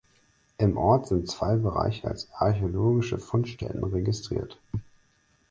[0.57, 4.57] Im Ort sind zwei Bereiche als archäologische Fundstätten registriert.